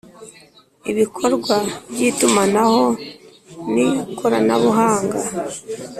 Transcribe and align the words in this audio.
ibikorwa 0.91 1.55
by 1.91 1.99
itumanaho 2.09 2.83
ni 3.73 3.87
koranabuhanga 4.17 5.19